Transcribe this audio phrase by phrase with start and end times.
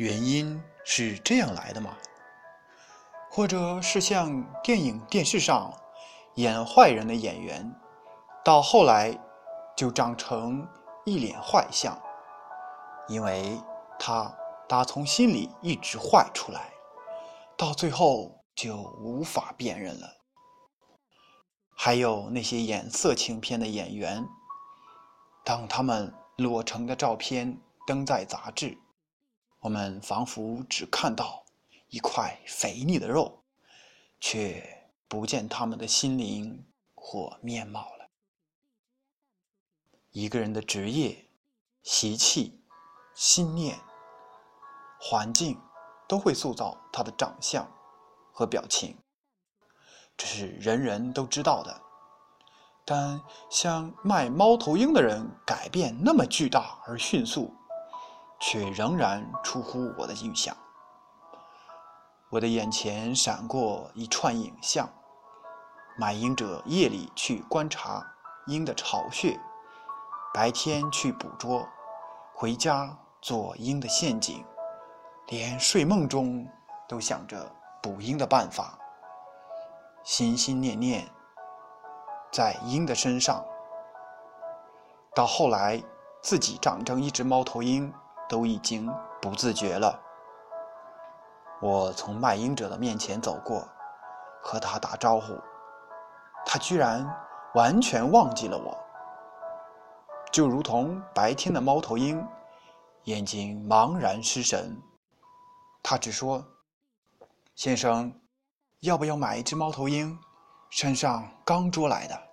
[0.00, 1.94] 原因是这样来的吗？
[3.30, 5.70] 或者是像电影、电视上
[6.36, 7.70] 演坏人的演员，
[8.42, 9.14] 到后来
[9.76, 10.66] 就长成
[11.04, 12.00] 一脸坏相，
[13.08, 13.60] 因为
[13.98, 14.34] 他
[14.66, 16.72] 打从心里一直坏出来，
[17.54, 20.08] 到最后就无法辨认了。
[21.76, 24.26] 还有那些演色情片的演员，
[25.44, 28.78] 当他们裸成的照片登在杂志，
[29.60, 31.44] 我们仿佛只看到
[31.88, 33.44] 一块肥腻的肉，
[34.18, 38.08] 却不见他们的心灵或面貌了。
[40.10, 41.26] 一个人的职业、
[41.82, 42.64] 习气、
[43.14, 43.78] 心念、
[44.98, 45.60] 环境，
[46.08, 47.70] 都会塑造他的长相
[48.32, 48.96] 和表情。
[50.16, 51.82] 这是人人都知道的，
[52.84, 57.54] 但像卖猫头鹰的人改变那么巨大而迅速，
[58.40, 60.56] 却仍然出乎我的预想。
[62.30, 64.88] 我的眼前闪过一串影像：
[65.98, 68.04] 买鹰者夜里去观察
[68.46, 69.38] 鹰的巢穴，
[70.32, 71.68] 白天去捕捉，
[72.34, 74.44] 回家做鹰的陷阱，
[75.26, 76.48] 连睡梦中
[76.88, 78.78] 都想着捕鹰的办法。
[80.02, 81.06] 心心念念
[82.32, 83.44] 在鹰的身上，
[85.14, 85.82] 到后来
[86.22, 87.92] 自己长成一只猫头鹰，
[88.30, 88.88] 都已经
[89.20, 90.00] 不自觉了。
[91.60, 93.68] 我从卖鹰者的面前走过，
[94.40, 95.36] 和他打招呼，
[96.46, 97.04] 他居然
[97.54, 98.78] 完全忘记了我，
[100.30, 102.24] 就如同白天的猫头鹰，
[103.04, 104.80] 眼睛茫然失神。
[105.82, 106.42] 他只说
[107.56, 108.14] ：“先生。”
[108.80, 110.18] 要不要买一只猫头鹰？
[110.70, 112.29] 山上刚捉来的。